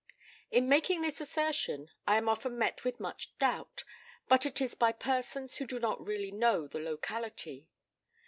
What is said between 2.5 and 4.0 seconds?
met with much doubt,